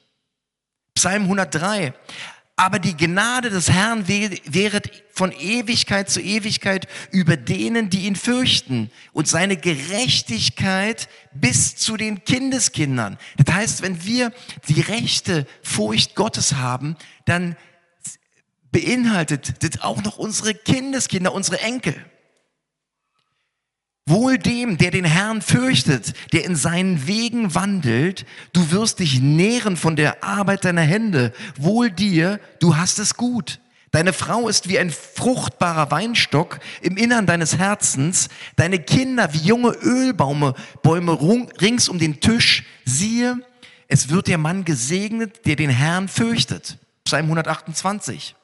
Psalm 0.95 1.23
103. 1.23 1.93
Aber 2.59 2.79
die 2.79 2.97
Gnade 2.97 3.49
des 3.49 3.71
Herrn 3.71 4.09
wäret 4.09 4.91
von 5.13 5.31
Ewigkeit 5.31 6.09
zu 6.09 6.19
Ewigkeit 6.19 6.89
über 7.09 7.37
denen, 7.37 7.89
die 7.89 8.05
ihn 8.05 8.17
fürchten 8.17 8.91
und 9.13 9.29
seine 9.29 9.55
Gerechtigkeit 9.55 11.07
bis 11.31 11.77
zu 11.77 11.95
den 11.95 12.25
Kindeskindern. 12.25 13.17
Das 13.37 13.55
heißt, 13.55 13.81
wenn 13.81 14.03
wir 14.03 14.33
die 14.67 14.81
rechte 14.81 15.47
Furcht 15.63 16.15
Gottes 16.15 16.55
haben, 16.55 16.97
dann 17.23 17.55
beinhaltet 18.73 19.63
das 19.63 19.81
auch 19.81 20.03
noch 20.03 20.17
unsere 20.17 20.53
Kindeskinder, 20.53 21.33
unsere 21.33 21.61
Enkel. 21.61 21.95
Wohl 24.09 24.39
dem, 24.39 24.77
der 24.77 24.89
den 24.89 25.05
Herrn 25.05 25.41
fürchtet, 25.41 26.13
der 26.33 26.43
in 26.43 26.55
seinen 26.55 27.05
Wegen 27.05 27.53
wandelt, 27.53 28.25
du 28.53 28.71
wirst 28.71 28.99
dich 28.99 29.21
nähren 29.21 29.77
von 29.77 29.95
der 29.95 30.23
Arbeit 30.23 30.65
deiner 30.65 30.81
Hände. 30.81 31.31
Wohl 31.57 31.91
dir, 31.91 32.39
du 32.59 32.75
hast 32.75 32.97
es 32.97 33.13
gut. 33.13 33.59
Deine 33.91 34.11
Frau 34.11 34.47
ist 34.47 34.67
wie 34.67 34.79
ein 34.79 34.89
fruchtbarer 34.89 35.91
Weinstock 35.91 36.59
im 36.81 36.97
Innern 36.97 37.27
deines 37.27 37.59
Herzens. 37.59 38.29
Deine 38.55 38.79
Kinder 38.79 39.31
wie 39.33 39.45
junge 39.45 39.69
Ölbäume 39.69 40.55
Bäume 40.81 41.19
rings 41.61 41.87
um 41.87 41.99
den 41.99 42.19
Tisch. 42.19 42.65
Siehe, 42.85 43.37
es 43.87 44.09
wird 44.09 44.27
der 44.27 44.39
Mann 44.39 44.65
gesegnet, 44.65 45.45
der 45.45 45.55
den 45.55 45.69
Herrn 45.69 46.07
fürchtet. 46.07 46.79
Psalm 47.03 47.25
128. 47.25 48.35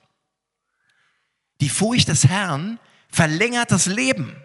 Die 1.60 1.70
Furcht 1.70 2.08
des 2.08 2.28
Herrn 2.28 2.80
verlängert 3.10 3.72
das 3.72 3.88
Leben. 3.88 4.36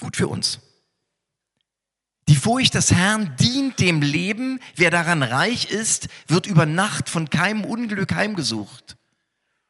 Gut 0.00 0.16
für 0.16 0.28
uns. 0.28 0.60
Die 2.28 2.36
Furcht 2.36 2.74
des 2.74 2.92
Herrn 2.92 3.34
dient 3.40 3.80
dem 3.80 4.02
Leben. 4.02 4.60
Wer 4.76 4.90
daran 4.90 5.22
reich 5.22 5.70
ist, 5.70 6.08
wird 6.26 6.46
über 6.46 6.66
Nacht 6.66 7.08
von 7.08 7.30
keinem 7.30 7.64
Unglück 7.64 8.14
heimgesucht. 8.14 8.96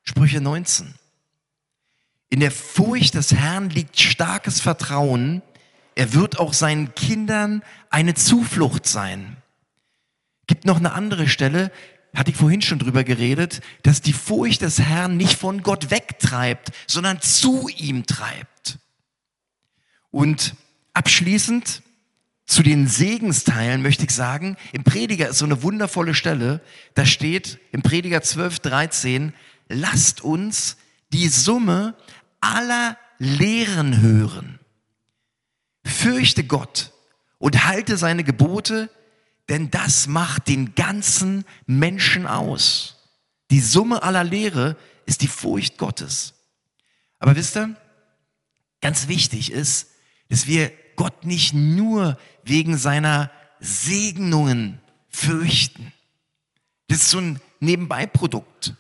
Sprüche 0.02 0.40
19. 0.40 0.94
In 2.30 2.40
der 2.40 2.50
Furcht 2.50 3.14
des 3.14 3.32
Herrn 3.32 3.70
liegt 3.70 4.00
starkes 4.00 4.60
Vertrauen. 4.60 5.42
Er 5.94 6.14
wird 6.14 6.38
auch 6.38 6.52
seinen 6.52 6.94
Kindern 6.94 7.62
eine 7.90 8.14
Zuflucht 8.14 8.86
sein. 8.86 9.36
Gibt 10.46 10.64
noch 10.64 10.78
eine 10.78 10.92
andere 10.92 11.28
Stelle, 11.28 11.70
hatte 12.14 12.30
ich 12.30 12.36
vorhin 12.36 12.62
schon 12.62 12.78
drüber 12.78 13.04
geredet, 13.04 13.60
dass 13.82 14.00
die 14.00 14.12
Furcht 14.12 14.62
des 14.62 14.80
Herrn 14.80 15.16
nicht 15.16 15.38
von 15.38 15.62
Gott 15.62 15.90
wegtreibt, 15.90 16.70
sondern 16.86 17.20
zu 17.20 17.68
ihm 17.68 18.06
treibt. 18.06 18.57
Und 20.10 20.54
abschließend 20.94 21.82
zu 22.46 22.62
den 22.62 22.88
Segensteilen 22.88 23.82
möchte 23.82 24.04
ich 24.04 24.10
sagen, 24.10 24.56
im 24.72 24.82
Prediger 24.82 25.28
ist 25.28 25.38
so 25.38 25.44
eine 25.44 25.62
wundervolle 25.62 26.14
Stelle, 26.14 26.62
da 26.94 27.04
steht 27.04 27.58
im 27.72 27.82
Prediger 27.82 28.22
12, 28.22 28.60
13, 28.60 29.32
lasst 29.68 30.22
uns 30.22 30.78
die 31.12 31.28
Summe 31.28 31.94
aller 32.40 32.96
Lehren 33.18 34.00
hören. 34.00 34.58
Fürchte 35.84 36.44
Gott 36.44 36.92
und 37.38 37.66
halte 37.66 37.96
seine 37.96 38.24
Gebote, 38.24 38.90
denn 39.48 39.70
das 39.70 40.06
macht 40.06 40.48
den 40.48 40.74
ganzen 40.74 41.44
Menschen 41.66 42.26
aus. 42.26 43.10
Die 43.50 43.60
Summe 43.60 44.02
aller 44.02 44.24
Lehre 44.24 44.76
ist 45.06 45.22
die 45.22 45.28
Furcht 45.28 45.78
Gottes. 45.78 46.34
Aber 47.18 47.36
wisst 47.36 47.56
ihr, 47.56 47.76
ganz 48.80 49.08
wichtig 49.08 49.52
ist, 49.52 49.88
dass 50.28 50.46
wir 50.46 50.72
Gott 50.96 51.24
nicht 51.24 51.54
nur 51.54 52.18
wegen 52.44 52.76
seiner 52.76 53.30
Segnungen 53.60 54.80
fürchten. 55.08 55.92
Das 56.88 56.98
ist 56.98 57.10
so 57.10 57.18
ein 57.18 57.40
Nebenbeiprodukt, 57.60 58.74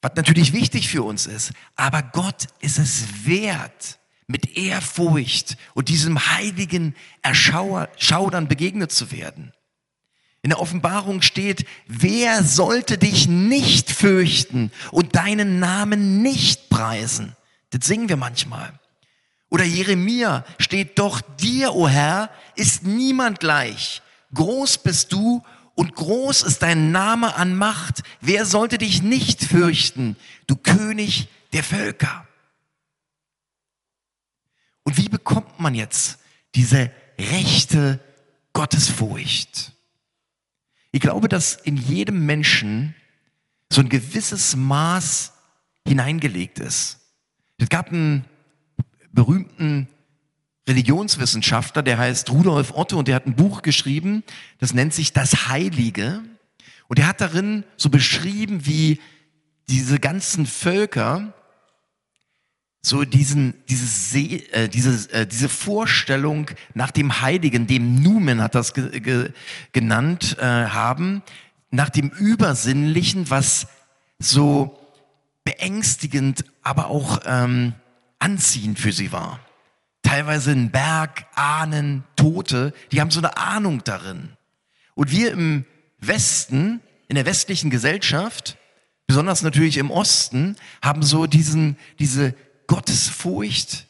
was 0.00 0.12
natürlich 0.14 0.52
wichtig 0.52 0.88
für 0.88 1.02
uns 1.02 1.26
ist. 1.26 1.52
Aber 1.76 2.02
Gott 2.02 2.46
ist 2.60 2.78
es 2.78 3.26
wert, 3.26 3.98
mit 4.26 4.56
Ehrfurcht 4.56 5.56
und 5.74 5.88
diesem 5.88 6.34
heiligen 6.34 6.94
Erschaudern 7.22 8.48
begegnet 8.48 8.92
zu 8.92 9.10
werden. 9.12 9.52
In 10.42 10.50
der 10.50 10.58
Offenbarung 10.58 11.22
steht, 11.22 11.66
wer 11.86 12.42
sollte 12.42 12.98
dich 12.98 13.28
nicht 13.28 13.90
fürchten 13.90 14.72
und 14.90 15.14
deinen 15.14 15.60
Namen 15.60 16.22
nicht 16.22 16.68
preisen? 16.68 17.36
Das 17.70 17.86
singen 17.86 18.08
wir 18.08 18.16
manchmal. 18.16 18.78
Oder 19.52 19.64
Jeremia 19.64 20.46
steht, 20.58 20.98
doch 20.98 21.20
dir, 21.20 21.74
o 21.74 21.82
oh 21.82 21.88
Herr, 21.88 22.30
ist 22.56 22.84
niemand 22.84 23.38
gleich. 23.38 24.00
Groß 24.32 24.78
bist 24.78 25.12
du 25.12 25.42
und 25.74 25.94
groß 25.94 26.44
ist 26.44 26.62
dein 26.62 26.90
Name 26.90 27.36
an 27.36 27.54
Macht. 27.54 28.02
Wer 28.22 28.46
sollte 28.46 28.78
dich 28.78 29.02
nicht 29.02 29.44
fürchten, 29.44 30.16
du 30.46 30.56
König 30.56 31.28
der 31.52 31.62
Völker? 31.62 32.26
Und 34.84 34.96
wie 34.96 35.10
bekommt 35.10 35.60
man 35.60 35.74
jetzt 35.74 36.20
diese 36.54 36.90
rechte 37.18 38.00
Gottesfurcht? 38.54 39.72
Ich 40.92 41.02
glaube, 41.02 41.28
dass 41.28 41.56
in 41.56 41.76
jedem 41.76 42.24
Menschen 42.24 42.94
so 43.70 43.82
ein 43.82 43.90
gewisses 43.90 44.56
Maß 44.56 45.34
hineingelegt 45.86 46.58
ist. 46.58 47.00
Es 47.58 47.68
gab 47.68 47.88
einen 47.88 48.24
berühmten 49.12 49.88
Religionswissenschaftler, 50.68 51.82
der 51.82 51.98
heißt 51.98 52.30
Rudolf 52.30 52.72
Otto 52.74 52.98
und 52.98 53.08
der 53.08 53.16
hat 53.16 53.26
ein 53.26 53.36
Buch 53.36 53.62
geschrieben, 53.62 54.22
das 54.58 54.74
nennt 54.74 54.94
sich 54.94 55.12
Das 55.12 55.48
Heilige. 55.48 56.22
Und 56.88 56.98
er 56.98 57.08
hat 57.08 57.20
darin 57.20 57.64
so 57.76 57.90
beschrieben, 57.90 58.66
wie 58.66 59.00
diese 59.68 59.98
ganzen 59.98 60.46
Völker 60.46 61.32
so 62.84 63.04
diesen, 63.04 63.54
diese, 63.68 63.86
See, 63.86 64.44
äh, 64.50 64.68
diese, 64.68 65.10
äh, 65.12 65.26
diese 65.26 65.48
Vorstellung 65.48 66.50
nach 66.74 66.90
dem 66.90 67.22
Heiligen, 67.22 67.68
dem 67.68 68.02
Numen 68.02 68.42
hat 68.42 68.56
das 68.56 68.74
ge, 68.74 69.00
ge, 69.00 69.30
genannt 69.72 70.36
äh, 70.40 70.44
haben, 70.44 71.22
nach 71.70 71.90
dem 71.90 72.10
Übersinnlichen, 72.10 73.30
was 73.30 73.68
so 74.18 74.78
beängstigend, 75.44 76.44
aber 76.62 76.88
auch 76.88 77.20
ähm, 77.24 77.74
anziehend 78.22 78.78
für 78.78 78.92
sie 78.92 79.10
war. 79.10 79.40
Teilweise 80.02 80.52
ein 80.52 80.70
Berg, 80.70 81.26
Ahnen, 81.34 82.04
Tote, 82.14 82.72
die 82.92 83.00
haben 83.00 83.10
so 83.10 83.18
eine 83.18 83.36
Ahnung 83.36 83.82
darin. 83.82 84.36
Und 84.94 85.10
wir 85.10 85.32
im 85.32 85.64
Westen, 85.98 86.80
in 87.08 87.16
der 87.16 87.26
westlichen 87.26 87.68
Gesellschaft, 87.68 88.56
besonders 89.08 89.42
natürlich 89.42 89.76
im 89.76 89.90
Osten, 89.90 90.56
haben 90.82 91.02
so 91.02 91.26
diesen, 91.26 91.76
diese 91.98 92.34
Gottesfurcht 92.68 93.88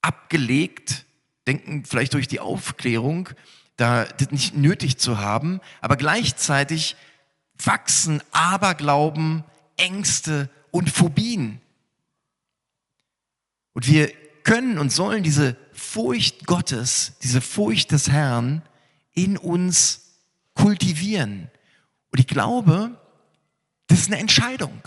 abgelegt, 0.00 1.04
denken 1.46 1.84
vielleicht 1.84 2.14
durch 2.14 2.26
die 2.26 2.40
Aufklärung, 2.40 3.28
da 3.76 4.04
das 4.04 4.32
nicht 4.32 4.56
nötig 4.56 4.98
zu 4.98 5.18
haben, 5.18 5.60
aber 5.80 5.96
gleichzeitig 5.96 6.96
wachsen 7.64 8.22
Aberglauben, 8.32 9.44
Ängste 9.76 10.50
und 10.72 10.90
Phobien. 10.90 11.61
Und 13.72 13.88
wir 13.88 14.12
können 14.44 14.78
und 14.78 14.92
sollen 14.92 15.22
diese 15.22 15.56
Furcht 15.72 16.46
Gottes, 16.46 17.12
diese 17.22 17.40
Furcht 17.40 17.92
des 17.92 18.10
Herrn 18.10 18.62
in 19.14 19.36
uns 19.36 20.18
kultivieren. 20.54 21.50
Und 22.10 22.18
ich 22.20 22.26
glaube, 22.26 22.98
das 23.86 24.00
ist 24.00 24.08
eine 24.08 24.20
Entscheidung. 24.20 24.82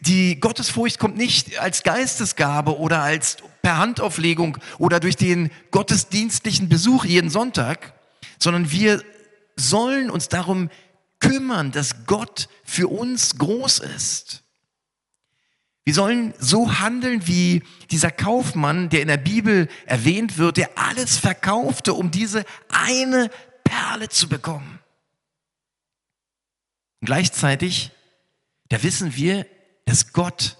Die, 0.00 0.40
Gottesfurcht 0.40 0.98
kommt 0.98 1.16
nicht 1.16 1.60
als 1.60 1.84
Geistesgabe 1.84 2.78
oder 2.78 3.00
als 3.00 3.36
per 3.62 3.78
Handauflegung 3.78 4.58
oder 4.78 4.98
durch 4.98 5.14
den 5.14 5.52
gottesdienstlichen 5.70 6.68
Besuch 6.68 7.04
jeden 7.04 7.30
Sonntag, 7.30 7.94
sondern 8.40 8.72
wir 8.72 9.04
sollen 9.54 10.10
uns 10.10 10.28
darum 10.28 10.68
kümmern, 11.20 11.70
dass 11.70 12.06
Gott 12.06 12.48
für 12.64 12.88
uns 12.88 13.38
groß 13.38 13.78
ist. 13.78 14.42
Wir 15.88 15.94
sollen 15.94 16.34
so 16.38 16.80
handeln 16.80 17.26
wie 17.26 17.62
dieser 17.90 18.10
Kaufmann, 18.10 18.90
der 18.90 19.00
in 19.00 19.08
der 19.08 19.16
Bibel 19.16 19.68
erwähnt 19.86 20.36
wird, 20.36 20.58
der 20.58 20.76
alles 20.76 21.16
verkaufte, 21.16 21.94
um 21.94 22.10
diese 22.10 22.44
eine 22.68 23.30
Perle 23.64 24.10
zu 24.10 24.28
bekommen. 24.28 24.80
Und 27.00 27.06
gleichzeitig, 27.06 27.90
da 28.68 28.82
wissen 28.82 29.16
wir, 29.16 29.46
dass 29.86 30.12
Gott 30.12 30.58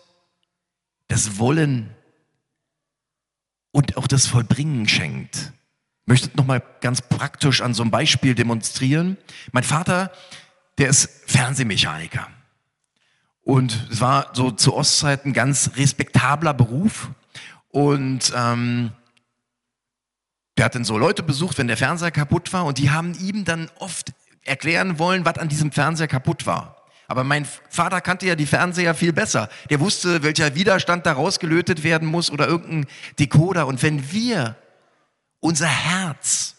das 1.08 1.38
Wollen 1.38 1.94
und 3.70 3.98
auch 3.98 4.06
das 4.06 4.26
Vollbringen 4.26 4.88
schenkt. 4.88 5.36
Ich 5.36 6.06
möchte 6.06 6.34
noch 6.38 6.46
mal 6.46 6.62
ganz 6.80 7.02
praktisch 7.02 7.60
an 7.60 7.74
so 7.74 7.82
einem 7.82 7.90
Beispiel 7.90 8.34
demonstrieren. 8.34 9.18
Mein 9.52 9.64
Vater, 9.64 10.10
der 10.78 10.88
ist 10.88 11.10
Fernsehmechaniker. 11.26 12.28
Und 13.48 13.88
es 13.90 14.02
war 14.02 14.28
so 14.34 14.50
zu 14.50 14.74
Ostzeiten 14.74 15.32
ganz 15.32 15.70
respektabler 15.76 16.52
Beruf. 16.52 17.08
Und 17.68 18.30
ähm, 18.36 18.92
der 20.58 20.66
hat 20.66 20.74
dann 20.74 20.84
so 20.84 20.98
Leute 20.98 21.22
besucht, 21.22 21.56
wenn 21.56 21.66
der 21.66 21.78
Fernseher 21.78 22.10
kaputt 22.10 22.52
war. 22.52 22.66
Und 22.66 22.76
die 22.76 22.90
haben 22.90 23.14
ihm 23.14 23.46
dann 23.46 23.70
oft 23.78 24.12
erklären 24.42 24.98
wollen, 24.98 25.24
was 25.24 25.38
an 25.38 25.48
diesem 25.48 25.72
Fernseher 25.72 26.08
kaputt 26.08 26.44
war. 26.44 26.76
Aber 27.06 27.24
mein 27.24 27.46
Vater 27.70 28.02
kannte 28.02 28.26
ja 28.26 28.34
die 28.34 28.44
Fernseher 28.44 28.94
viel 28.94 29.14
besser. 29.14 29.48
Der 29.70 29.80
wusste, 29.80 30.22
welcher 30.22 30.54
Widerstand 30.54 31.06
da 31.06 31.12
rausgelötet 31.12 31.82
werden 31.84 32.06
muss 32.06 32.30
oder 32.30 32.46
irgendein 32.46 32.86
Decoder. 33.18 33.66
Und 33.66 33.82
wenn 33.82 34.12
wir 34.12 34.56
unser 35.40 35.68
Herz 35.68 36.56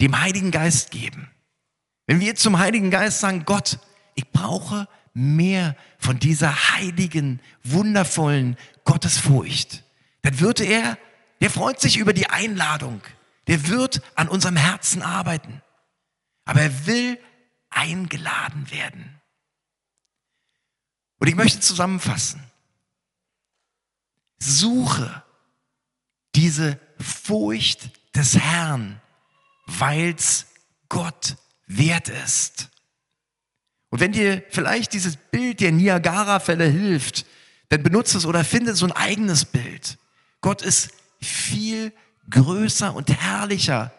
dem 0.00 0.20
Heiligen 0.20 0.52
Geist 0.52 0.92
geben, 0.92 1.28
wenn 2.06 2.20
wir 2.20 2.36
zum 2.36 2.60
Heiligen 2.60 2.92
Geist 2.92 3.18
sagen, 3.18 3.42
Gott, 3.44 3.80
ich 4.14 4.30
brauche 4.30 4.86
mehr 5.14 5.76
von 5.98 6.18
dieser 6.18 6.72
heiligen, 6.72 7.40
wundervollen 7.64 8.56
Gottesfurcht, 8.84 9.84
dann 10.22 10.40
wird 10.40 10.60
er, 10.60 10.98
der 11.40 11.50
freut 11.50 11.80
sich 11.80 11.96
über 11.96 12.12
die 12.12 12.28
Einladung, 12.28 13.00
der 13.46 13.68
wird 13.68 14.02
an 14.14 14.28
unserem 14.28 14.56
Herzen 14.56 15.02
arbeiten. 15.02 15.62
Aber 16.44 16.62
er 16.62 16.86
will 16.86 17.18
eingeladen 17.70 18.70
werden. 18.70 19.20
Und 21.18 21.28
ich 21.28 21.34
möchte 21.34 21.60
zusammenfassen. 21.60 22.42
Suche 24.38 25.22
diese 26.34 26.78
Furcht 27.00 27.90
des 28.14 28.38
Herrn, 28.38 29.00
weil's 29.66 30.46
Gott 30.88 31.36
wert 31.66 32.08
ist. 32.08 32.70
Und 33.90 34.00
wenn 34.00 34.12
dir 34.12 34.42
vielleicht 34.50 34.92
dieses 34.92 35.16
Bild 35.16 35.60
der 35.60 35.72
Niagara-Fälle 35.72 36.66
hilft, 36.66 37.26
dann 37.68 37.82
benutze 37.82 38.18
es 38.18 38.26
oder 38.26 38.44
finde 38.44 38.74
so 38.74 38.86
ein 38.86 38.92
eigenes 38.92 39.44
Bild. 39.44 39.98
Gott 40.40 40.62
ist 40.62 40.90
viel 41.20 41.92
größer 42.30 42.94
und 42.94 43.10
herrlicher, 43.10 43.92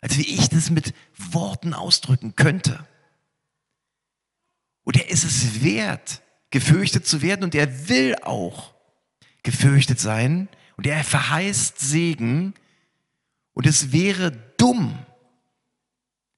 als 0.00 0.18
wie 0.18 0.34
ich 0.34 0.48
das 0.48 0.70
mit 0.70 0.94
Worten 1.16 1.74
ausdrücken 1.74 2.36
könnte. 2.36 2.86
Und 4.84 4.96
er 4.96 5.10
ist 5.10 5.24
es 5.24 5.62
wert, 5.62 6.22
gefürchtet 6.50 7.06
zu 7.06 7.22
werden 7.22 7.44
und 7.44 7.54
er 7.54 7.88
will 7.88 8.16
auch 8.22 8.74
gefürchtet 9.42 10.00
sein 10.00 10.48
und 10.76 10.86
er 10.86 11.04
verheißt 11.04 11.78
Segen 11.78 12.54
und 13.52 13.66
es 13.66 13.92
wäre 13.92 14.32
dumm, 14.56 14.98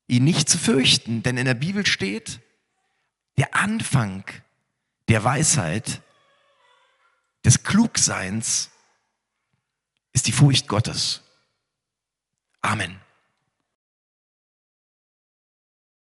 ihn 0.09 0.25
nicht 0.25 0.49
zu 0.49 0.59
fürchten, 0.59 1.23
denn 1.23 1.37
in 1.37 1.45
der 1.45 1.55
Bibel 1.55 1.87
steht, 1.87 2.41
der 3.38 3.55
Anfang 3.55 4.25
der 5.09 5.25
Weisheit, 5.25 6.03
des 7.45 7.62
Klugseins 7.62 8.71
ist 10.12 10.27
die 10.27 10.33
Furcht 10.33 10.69
Gottes. 10.69 11.23
Amen. 12.61 13.01